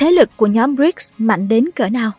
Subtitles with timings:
[0.00, 2.10] thế lực của nhóm BRICS mạnh đến cỡ nào.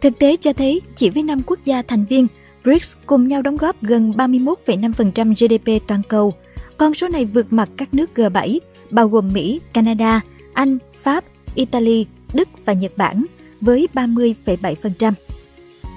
[0.00, 2.26] Thực tế cho thấy chỉ với 5 quốc gia thành viên,
[2.64, 6.34] BRICS cùng nhau đóng góp gần 31,5% GDP toàn cầu.
[6.76, 8.58] Con số này vượt mặt các nước G7,
[8.90, 10.20] bao gồm Mỹ, Canada,
[10.54, 11.24] Anh, Pháp,
[11.54, 13.24] Italy, Đức và Nhật Bản
[13.60, 15.12] với 30,7%.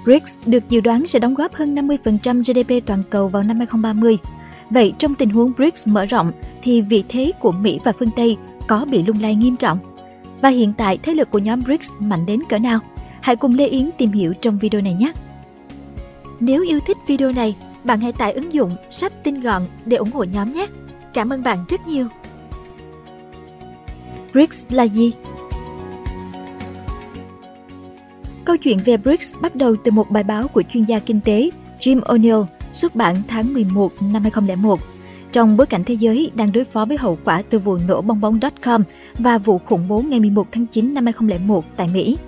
[0.04, 4.18] BRICS được dự đoán sẽ đóng góp hơn 50% GDP toàn cầu vào năm 2030.
[4.70, 6.32] Vậy trong tình huống BRICS mở rộng
[6.62, 8.36] thì vị thế của Mỹ và phương Tây
[8.66, 9.78] có bị lung lay nghiêm trọng.
[10.40, 12.80] Và hiện tại thế lực của nhóm BRICS mạnh đến cỡ nào?
[13.20, 15.12] Hãy cùng Lê Yến tìm hiểu trong video này nhé!
[16.40, 20.10] Nếu yêu thích video này, bạn hãy tải ứng dụng sách tin gọn để ủng
[20.10, 20.66] hộ nhóm nhé!
[21.14, 22.06] Cảm ơn bạn rất nhiều!
[24.32, 25.12] BRICS là gì?
[28.44, 31.50] Câu chuyện về BRICS bắt đầu từ một bài báo của chuyên gia kinh tế
[31.80, 34.80] Jim O'Neill xuất bản tháng 11 năm 2001
[35.34, 38.20] trong bối cảnh thế giới đang đối phó với hậu quả từ vụ nổ bong
[38.20, 38.82] bóng.com
[39.18, 42.18] và vụ khủng bố ngày 11 tháng 9 năm 2001 tại Mỹ,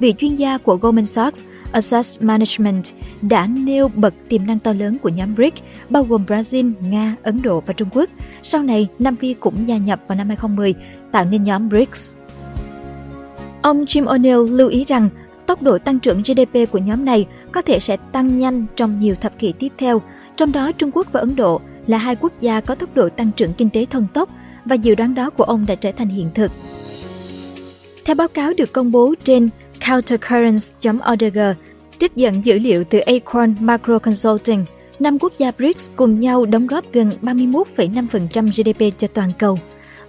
[0.00, 2.84] vị chuyên gia của Goldman Sachs Asset Management
[3.22, 5.54] đã nêu bật tiềm năng to lớn của nhóm BRIC,
[5.90, 8.10] bao gồm Brazil, Nga, Ấn Độ và Trung Quốc.
[8.42, 10.74] Sau này, Nam Phi cũng gia nhập vào năm 2010,
[11.12, 12.14] tạo nên nhóm BRICS.
[13.62, 15.08] Ông Jim O'Neill lưu ý rằng
[15.46, 19.14] tốc độ tăng trưởng GDP của nhóm này có thể sẽ tăng nhanh trong nhiều
[19.14, 20.02] thập kỷ tiếp theo,
[20.36, 23.30] trong đó Trung Quốc và Ấn Độ– là hai quốc gia có tốc độ tăng
[23.36, 24.28] trưởng kinh tế thần tốc
[24.64, 26.50] và dự đoán đó của ông đã trở thành hiện thực.
[28.04, 29.48] Theo báo cáo được công bố trên
[29.88, 31.38] countercurrents.org,
[31.98, 34.64] trích dẫn dữ liệu từ Acorn Macro Consulting,
[34.98, 38.10] năm quốc gia BRICS cùng nhau đóng góp gần 31,5%
[38.46, 39.58] GDP cho toàn cầu.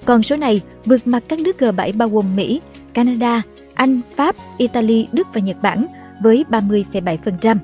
[0.05, 2.61] Còn số này vượt mặt các nước G7 bao gồm Mỹ,
[2.94, 3.42] Canada,
[3.73, 5.86] Anh, Pháp, Italy, Đức và Nhật Bản
[6.23, 7.58] với 30,7%.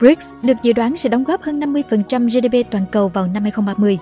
[0.00, 3.98] BRICS được dự đoán sẽ đóng góp hơn 50% GDP toàn cầu vào năm 2030.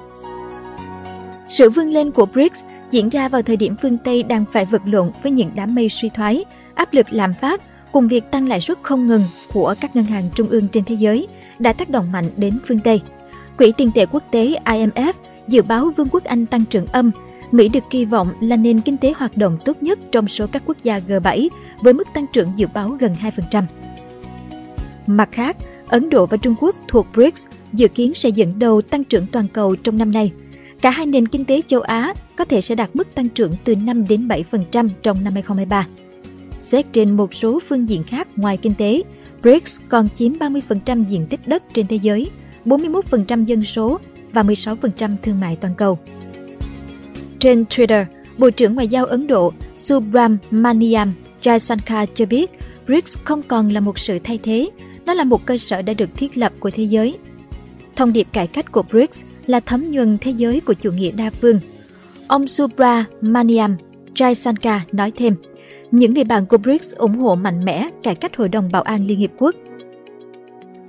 [1.49, 4.83] Sự vươn lên của BRICS diễn ra vào thời điểm phương Tây đang phải vật
[4.85, 7.61] lộn với những đám mây suy thoái, áp lực lạm phát
[7.93, 9.23] cùng việc tăng lãi suất không ngừng
[9.53, 11.29] của các ngân hàng trung ương trên thế giới
[11.59, 13.01] đã tác động mạnh đến phương Tây.
[13.59, 15.13] Quỹ tiền tệ quốc tế IMF
[15.49, 17.11] dự báo Vương quốc Anh tăng trưởng âm,
[17.51, 20.63] Mỹ được kỳ vọng là nền kinh tế hoạt động tốt nhất trong số các
[20.67, 21.49] quốc gia G7
[21.81, 23.17] với mức tăng trưởng dự báo gần
[23.51, 23.63] 2%.
[25.07, 25.57] Mặt khác,
[25.89, 29.47] Ấn Độ và Trung Quốc thuộc BRICS dự kiến sẽ dẫn đầu tăng trưởng toàn
[29.53, 30.33] cầu trong năm nay.
[30.81, 33.77] Cả hai nền kinh tế châu Á có thể sẽ đạt mức tăng trưởng từ
[33.77, 34.43] 5 đến 7%
[35.03, 35.87] trong năm 2023.
[36.63, 39.03] Xét trên một số phương diện khác ngoài kinh tế,
[39.43, 42.31] BRICS còn chiếm 30% diện tích đất trên thế giới,
[42.67, 43.99] 41% dân số
[44.33, 45.99] và 16% thương mại toàn cầu.
[47.39, 48.05] Trên Twitter,
[48.39, 52.51] Bộ trưởng Ngoại giao Ấn Độ Subramaniam Jaishankar cho biết
[52.87, 54.69] BRICS không còn là một sự thay thế
[55.07, 57.19] nó là một cơ sở đã được thiết lập của thế giới.
[57.97, 61.31] Thông điệp cải cách của BRICS là thấm nhuần thế giới của chủ nghĩa đa
[61.31, 61.61] phương.
[62.27, 63.77] Ông Subra Maniam
[64.15, 65.35] Jaishankar nói thêm,
[65.91, 69.07] những người bạn của BRICS ủng hộ mạnh mẽ cải cách Hội đồng Bảo an
[69.07, 69.55] Liên Hiệp Quốc.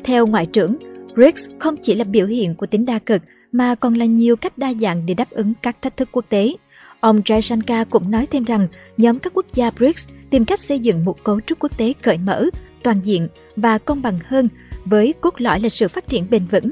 [0.03, 0.77] Theo Ngoại trưởng,
[1.15, 3.21] BRICS không chỉ là biểu hiện của tính đa cực
[3.51, 6.53] mà còn là nhiều cách đa dạng để đáp ứng các thách thức quốc tế.
[6.99, 11.05] Ông Jaishankar cũng nói thêm rằng nhóm các quốc gia BRICS tìm cách xây dựng
[11.05, 12.45] một cấu trúc quốc tế cởi mở
[12.85, 14.50] toàn diện và công bằng hơn
[14.85, 16.72] với cốt lõi là sự phát triển bền vững.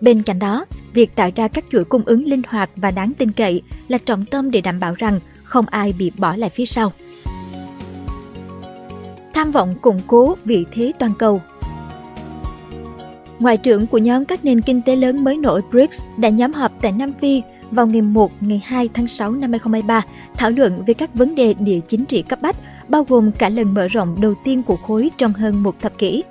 [0.00, 3.32] Bên cạnh đó, việc tạo ra các chuỗi cung ứng linh hoạt và đáng tin
[3.32, 6.92] cậy là trọng tâm để đảm bảo rằng không ai bị bỏ lại phía sau.
[9.34, 11.40] Tham vọng củng cố vị thế toàn cầu
[13.38, 16.72] Ngoại trưởng của nhóm các nền kinh tế lớn mới nổi BRICS đã nhóm họp
[16.80, 20.02] tại Nam Phi vào ngày 1, ngày 2 tháng 6 năm 2023
[20.36, 22.56] thảo luận về các vấn đề địa chính trị cấp bách
[22.90, 26.22] bao gồm cả lần mở rộng đầu tiên của khối trong hơn một thập kỷ.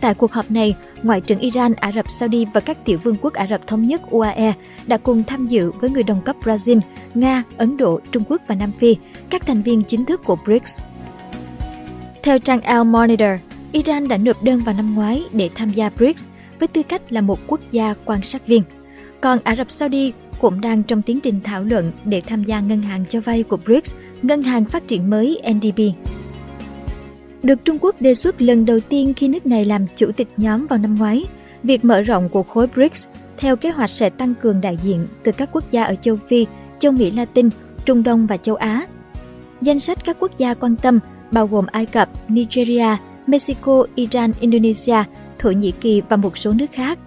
[0.00, 3.32] Tại cuộc họp này, Ngoại trưởng Iran, Ả Rập Saudi và các tiểu vương quốc
[3.32, 4.52] Ả Rập Thống nhất UAE
[4.86, 6.80] đã cùng tham dự với người đồng cấp Brazil,
[7.14, 8.96] Nga, Ấn Độ, Trung Quốc và Nam Phi,
[9.30, 10.82] các thành viên chính thức của BRICS.
[12.22, 13.28] Theo trang Al Monitor,
[13.72, 16.26] Iran đã nộp đơn vào năm ngoái để tham gia BRICS
[16.58, 18.62] với tư cách là một quốc gia quan sát viên.
[19.20, 22.82] Còn Ả Rập Saudi cũng đang trong tiến trình thảo luận để tham gia ngân
[22.82, 25.80] hàng cho vay của BRICS Ngân hàng Phát triển mới NDB.
[27.42, 30.66] Được Trung Quốc đề xuất lần đầu tiên khi nước này làm chủ tịch nhóm
[30.66, 31.24] vào năm ngoái,
[31.62, 33.06] việc mở rộng của khối BRICS
[33.38, 36.46] theo kế hoạch sẽ tăng cường đại diện từ các quốc gia ở châu Phi,
[36.78, 37.48] châu Mỹ Latin,
[37.84, 38.86] Trung Đông và châu Á.
[39.62, 40.98] Danh sách các quốc gia quan tâm
[41.32, 42.86] bao gồm Ai Cập, Nigeria,
[43.26, 44.96] Mexico, Iran, Indonesia,
[45.38, 46.98] Thổ Nhĩ Kỳ và một số nước khác.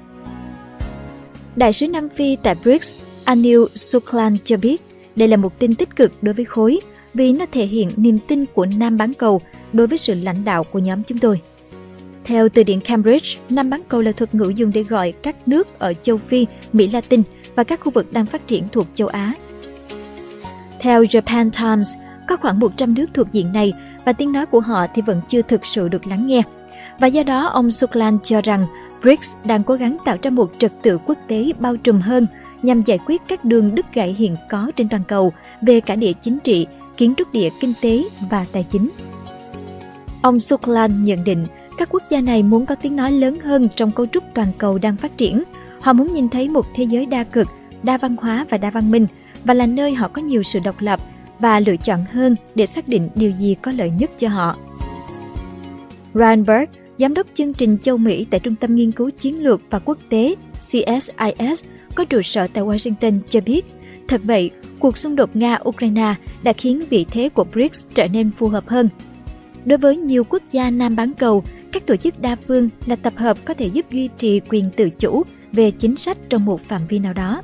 [1.56, 4.81] Đại sứ Nam Phi tại BRICS, Anil Suklan cho biết
[5.16, 6.80] đây là một tin tích cực đối với khối
[7.13, 9.42] vì nó thể hiện niềm tin của Nam bán cầu
[9.74, 11.42] đối với sự lãnh đạo của nhóm chúng tôi.
[12.24, 15.80] Theo từ điển Cambridge, Nam bán cầu là thuật ngữ dùng để gọi các nước
[15.80, 17.24] ở châu Phi, Mỹ Latin
[17.56, 19.34] và các khu vực đang phát triển thuộc châu Á.
[20.80, 21.94] Theo Japan Times,
[22.28, 23.74] có khoảng 100 nước thuộc diện này
[24.06, 26.42] và tiếng nói của họ thì vẫn chưa thực sự được lắng nghe.
[27.00, 28.66] Và do đó, ông Suklan cho rằng
[29.02, 32.28] BRICS đang cố gắng tạo ra một trật tự quốc tế bao trùm hơn
[32.62, 36.14] nhằm giải quyết các đường đứt gãy hiện có trên toàn cầu về cả địa
[36.22, 36.68] chính trị,
[37.01, 38.89] kiến trúc địa kinh tế và tài chính.
[40.21, 41.45] Ông Suklan nhận định
[41.77, 44.77] các quốc gia này muốn có tiếng nói lớn hơn trong cấu trúc toàn cầu
[44.77, 45.44] đang phát triển.
[45.80, 47.48] Họ muốn nhìn thấy một thế giới đa cực,
[47.83, 49.07] đa văn hóa và đa văn minh
[49.44, 51.00] và là nơi họ có nhiều sự độc lập
[51.39, 54.56] và lựa chọn hơn để xác định điều gì có lợi nhất cho họ.
[56.13, 56.65] Ryan Berg,
[57.00, 59.97] giám đốc chương trình châu Mỹ tại Trung tâm Nghiên cứu Chiến lược và Quốc
[60.09, 61.12] tế CSIS
[61.95, 63.65] có trụ sở tại Washington cho biết,
[64.07, 64.51] thật vậy,
[64.81, 66.13] cuộc xung đột Nga-Ukraine
[66.44, 68.89] đã khiến vị thế của BRICS trở nên phù hợp hơn.
[69.66, 73.13] Đối với nhiều quốc gia Nam bán cầu, các tổ chức đa phương là tập
[73.16, 76.81] hợp có thể giúp duy trì quyền tự chủ về chính sách trong một phạm
[76.89, 77.42] vi nào đó.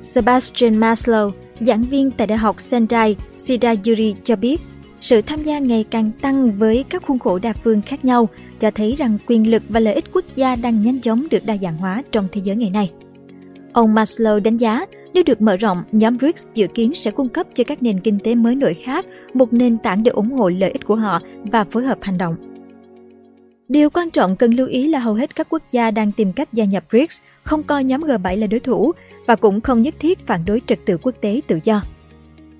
[0.00, 1.30] Sebastian Maslow,
[1.60, 4.60] giảng viên tại Đại học Sendai Shirayuri cho biết,
[5.00, 8.28] sự tham gia ngày càng tăng với các khuôn khổ đa phương khác nhau
[8.60, 11.56] cho thấy rằng quyền lực và lợi ích quốc gia đang nhanh chóng được đa
[11.56, 12.90] dạng hóa trong thế giới ngày nay.
[13.72, 14.84] Ông Maslow đánh giá
[15.14, 18.18] nếu được mở rộng, nhóm BRICS dự kiến sẽ cung cấp cho các nền kinh
[18.24, 21.20] tế mới nổi khác một nền tảng để ủng hộ lợi ích của họ
[21.52, 22.36] và phối hợp hành động.
[23.68, 26.52] Điều quan trọng cần lưu ý là hầu hết các quốc gia đang tìm cách
[26.52, 28.92] gia nhập BRICS không coi nhóm G7 là đối thủ
[29.26, 31.82] và cũng không nhất thiết phản đối trật tự quốc tế tự do,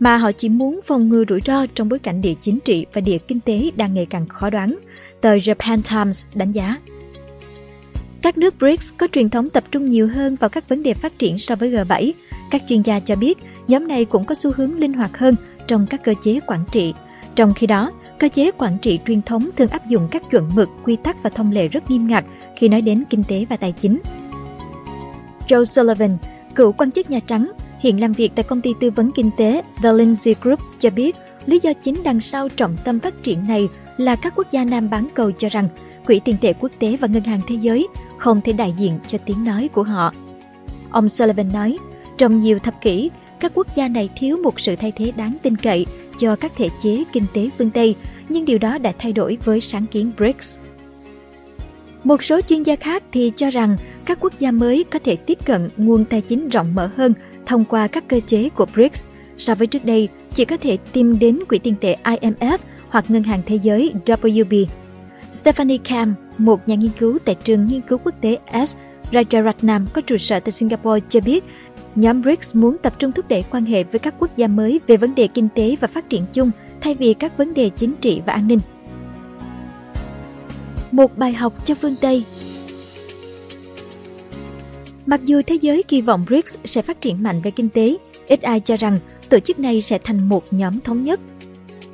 [0.01, 3.01] mà họ chỉ muốn phòng ngừa rủi ro trong bối cảnh địa chính trị và
[3.01, 4.79] địa kinh tế đang ngày càng khó đoán,
[5.21, 6.77] tờ Japan Times đánh giá.
[8.23, 11.19] Các nước BRICS có truyền thống tập trung nhiều hơn vào các vấn đề phát
[11.19, 12.13] triển so với G7,
[12.51, 13.39] các chuyên gia cho biết,
[13.69, 15.35] nhóm này cũng có xu hướng linh hoạt hơn
[15.69, 16.95] trong các cơ chế quản trị.
[17.35, 20.69] Trong khi đó, cơ chế quản trị truyền thống thường áp dụng các chuẩn mực,
[20.85, 22.25] quy tắc và thông lệ rất nghiêm ngặt
[22.57, 24.01] khi nói đến kinh tế và tài chính.
[25.49, 26.17] Joe Sullivan,
[26.55, 29.63] cựu quan chức Nhà Trắng, hiện làm việc tại công ty tư vấn kinh tế
[29.83, 33.69] The Lindsay Group cho biết lý do chính đằng sau trọng tâm phát triển này
[33.97, 35.69] là các quốc gia nam bán cầu cho rằng
[36.07, 37.89] Quỹ tiền tệ quốc tế và Ngân hàng Thế giới
[38.19, 40.13] không thể đại diện cho tiếng nói của họ.
[40.91, 41.79] Ông Sullivan nói,
[42.19, 45.57] trong nhiều thập kỷ, các quốc gia này thiếu một sự thay thế đáng tin
[45.57, 45.87] cậy
[46.21, 47.95] cho các thể chế kinh tế phương Tây,
[48.29, 50.59] nhưng điều đó đã thay đổi với sáng kiến BRICS.
[52.05, 55.39] Một số chuyên gia khác thì cho rằng các quốc gia mới có thể tiếp
[55.47, 57.13] cận nguồn tài chính rộng mở hơn
[57.47, 59.05] thông qua các cơ chế của BRICS
[59.39, 62.59] so với trước đây chỉ có thể tìm đến quỹ tiền tệ IMF
[62.89, 64.65] hoặc Ngân hàng Thế giới WB.
[65.33, 68.77] Stephanie Cam, một nhà nghiên cứu tại trường nghiên cứu quốc tế S.
[69.11, 71.45] Rajaratnam có trụ sở tại Singapore cho biết
[71.97, 74.97] Nhóm BRICS muốn tập trung thúc đẩy quan hệ với các quốc gia mới về
[74.97, 76.51] vấn đề kinh tế và phát triển chung
[76.81, 78.59] thay vì các vấn đề chính trị và an ninh.
[80.91, 82.25] Một bài học cho phương Tây
[85.07, 87.97] Mặc dù thế giới kỳ vọng BRICS sẽ phát triển mạnh về kinh tế,
[88.29, 88.99] ít ai cho rằng
[89.29, 91.21] tổ chức này sẽ thành một nhóm thống nhất.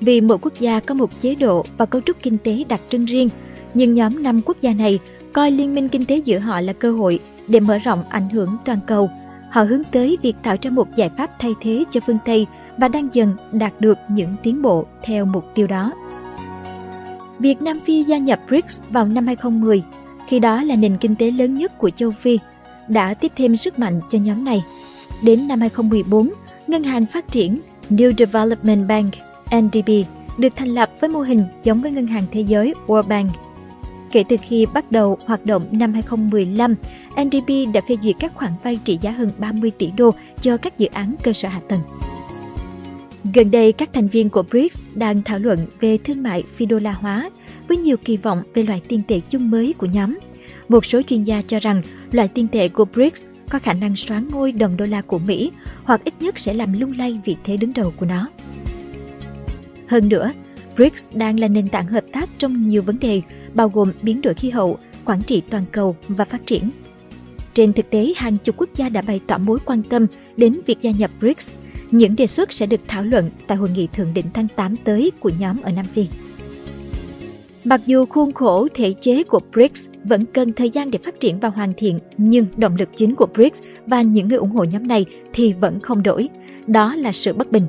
[0.01, 3.05] Vì mỗi quốc gia có một chế độ và cấu trúc kinh tế đặc trưng
[3.05, 3.29] riêng,
[3.75, 4.99] nhưng nhóm năm quốc gia này
[5.33, 8.57] coi liên minh kinh tế giữa họ là cơ hội để mở rộng ảnh hưởng
[8.65, 9.11] toàn cầu–
[9.51, 12.89] họ hướng tới việc tạo ra một giải pháp thay thế cho phương Tây và
[12.89, 15.93] đang dần đạt được những tiến bộ theo mục tiêu đó.
[17.39, 19.83] Việc Nam Phi gia nhập BRICS vào năm 2010,
[20.29, 22.39] khi đó là nền kinh tế lớn nhất của châu Phi,
[22.89, 24.63] đã tiếp thêm sức mạnh cho nhóm này.
[25.25, 26.33] Đến năm 2014,
[26.67, 27.61] Ngân hàng Phát triển
[27.91, 29.13] New Development Bank
[29.57, 29.91] NDB
[30.39, 33.31] được thành lập với mô hình giống với Ngân hàng Thế giới World Bank–
[34.13, 36.75] Kể từ khi bắt đầu hoạt động năm 2015,
[37.23, 40.79] NDB đã phê duyệt các khoản vay trị giá hơn 30 tỷ đô cho các
[40.79, 41.81] dự án cơ sở hạ tầng.
[43.35, 46.79] Gần đây, các thành viên của BRICS đang thảo luận về thương mại phi đô
[46.79, 47.31] la hóa
[47.69, 50.19] với nhiều kỳ vọng về loại tiền tệ chung mới của nhóm.
[50.69, 54.29] Một số chuyên gia cho rằng loại tiền tệ của BRICS có khả năng xoán
[54.29, 55.51] ngôi đồng đô la của Mỹ
[55.85, 58.29] hoặc ít nhất sẽ làm lung lay vị thế đứng đầu của nó.
[59.87, 60.33] Hơn nữa,
[60.81, 63.21] BRICS đang là nền tảng hợp tác trong nhiều vấn đề,
[63.55, 66.71] bao gồm biến đổi khí hậu, quản trị toàn cầu và phát triển.
[67.55, 70.07] Trên thực tế, hàng chục quốc gia đã bày tỏ mối quan tâm
[70.37, 71.51] đến việc gia nhập BRICS.
[71.91, 75.13] Những đề xuất sẽ được thảo luận tại hội nghị thượng đỉnh tháng 8 tới
[75.21, 76.07] của nhóm ở Nam Phi.
[77.65, 81.41] Mặc dù khuôn khổ thể chế của BRICS vẫn cần thời gian để phát triển
[81.41, 84.87] và hoàn thiện, nhưng động lực chính của BRICS và những người ủng hộ nhóm
[84.87, 86.29] này thì vẫn không đổi.
[86.67, 87.67] Đó là sự bất bình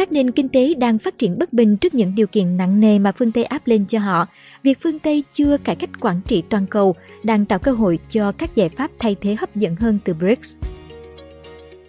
[0.00, 2.98] các nền kinh tế đang phát triển bất bình trước những điều kiện nặng nề
[2.98, 4.26] mà phương Tây áp lên cho họ.
[4.62, 8.32] Việc phương Tây chưa cải cách quản trị toàn cầu đang tạo cơ hội cho
[8.32, 10.56] các giải pháp thay thế hấp dẫn hơn từ BRICS.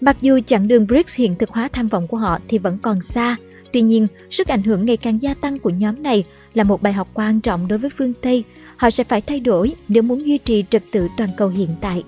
[0.01, 3.01] Mặc dù chặng đường BRICS hiện thực hóa tham vọng của họ thì vẫn còn
[3.01, 3.35] xa,
[3.73, 6.93] tuy nhiên sức ảnh hưởng ngày càng gia tăng của nhóm này là một bài
[6.93, 8.43] học quan trọng đối với phương Tây.
[8.77, 12.03] Họ sẽ phải thay đổi nếu muốn duy trì trật tự toàn cầu hiện tại.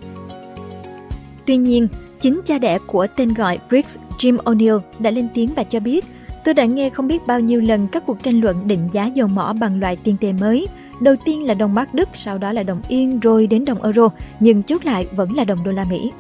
[1.45, 1.87] Tuy nhiên,
[2.23, 6.05] Chính cha đẻ của tên gọi BRICS, Jim O'Neill, đã lên tiếng và cho biết
[6.43, 9.27] Tôi đã nghe không biết bao nhiêu lần các cuộc tranh luận định giá dầu
[9.27, 10.67] mỏ bằng loại tiền tệ mới.
[11.01, 14.09] Đầu tiên là đồng mark Đức, sau đó là đồng Yên, rồi đến đồng euro,
[14.39, 16.11] nhưng chốt lại vẫn là đồng đô la Mỹ.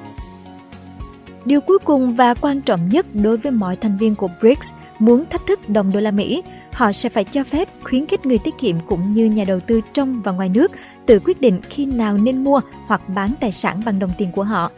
[1.45, 5.23] Điều cuối cùng và quan trọng nhất đối với mọi thành viên của BRICS muốn
[5.29, 6.41] thách thức đồng đô la Mỹ,
[6.73, 9.81] họ sẽ phải cho phép khuyến khích người tiết kiệm cũng như nhà đầu tư
[9.93, 10.71] trong và ngoài nước
[11.05, 14.43] tự quyết định khi nào nên mua hoặc bán tài sản bằng đồng tiền của
[14.43, 14.71] họ.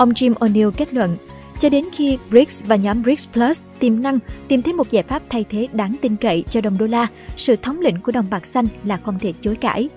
[0.00, 1.16] Ông Jim O'Neill kết luận,
[1.60, 5.22] cho đến khi BRICS và nhóm BRICS Plus tiềm năng tìm thấy một giải pháp
[5.30, 8.46] thay thế đáng tin cậy cho đồng đô la, sự thống lĩnh của đồng bạc
[8.46, 9.88] xanh là không thể chối cãi.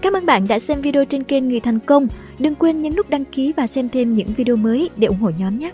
[0.00, 2.06] Cảm ơn bạn đã xem video trên kênh Người Thành Công.
[2.38, 5.30] Đừng quên nhấn nút đăng ký và xem thêm những video mới để ủng hộ
[5.38, 5.70] nhóm nhé!